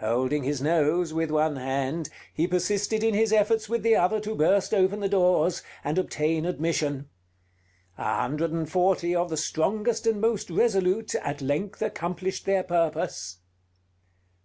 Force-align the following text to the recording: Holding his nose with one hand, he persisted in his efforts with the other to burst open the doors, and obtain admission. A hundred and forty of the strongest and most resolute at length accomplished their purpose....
Holding 0.00 0.42
his 0.42 0.60
nose 0.60 1.14
with 1.14 1.30
one 1.30 1.54
hand, 1.54 2.10
he 2.34 2.48
persisted 2.48 3.04
in 3.04 3.14
his 3.14 3.32
efforts 3.32 3.68
with 3.68 3.84
the 3.84 3.94
other 3.94 4.18
to 4.18 4.34
burst 4.34 4.74
open 4.74 4.98
the 4.98 5.08
doors, 5.08 5.62
and 5.84 5.96
obtain 5.96 6.44
admission. 6.44 7.08
A 7.96 8.16
hundred 8.22 8.50
and 8.50 8.68
forty 8.68 9.14
of 9.14 9.30
the 9.30 9.36
strongest 9.36 10.08
and 10.08 10.20
most 10.20 10.50
resolute 10.50 11.14
at 11.14 11.40
length 11.40 11.82
accomplished 11.82 12.46
their 12.46 12.64
purpose.... 12.64 13.38